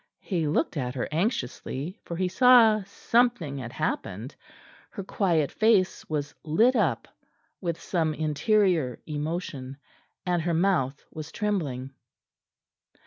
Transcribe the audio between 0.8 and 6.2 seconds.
her anxiously, for he saw something had happened. Her quiet face